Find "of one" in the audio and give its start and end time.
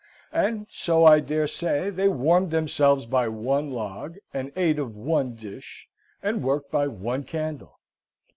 4.79-5.35